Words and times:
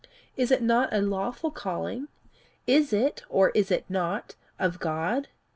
Is 0.35 0.49
it 0.49 0.63
not 0.63 0.91
a 0.91 0.97
lawful 0.99 1.51
calling? 1.51 2.07
Is 2.65 2.91
it, 2.91 3.21
or 3.29 3.51
is 3.51 3.69
it 3.69 3.85
not, 3.87 4.33
of 4.57 4.79
God? 4.79 5.27